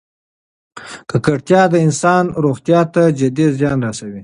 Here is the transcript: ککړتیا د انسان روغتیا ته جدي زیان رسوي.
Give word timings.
ککړتیا 1.09 1.61
د 1.69 1.75
انسان 1.87 2.25
روغتیا 2.43 2.81
ته 2.93 3.03
جدي 3.19 3.47
زیان 3.57 3.79
رسوي. 3.87 4.19